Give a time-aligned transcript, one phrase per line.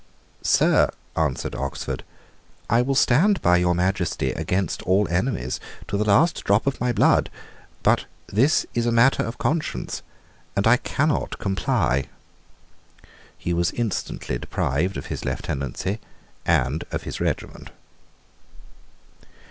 [0.41, 2.03] "Sir," answered Oxford,
[2.71, 6.91] "I will stand by your Majesty against all enemies to the last drop of my
[6.91, 7.29] blood.
[7.83, 10.01] But this is matter of conscience,
[10.55, 12.05] and I cannot comply."
[13.37, 15.99] He was instantly deprived of his lieutenancy
[16.47, 17.69] and of his regiment.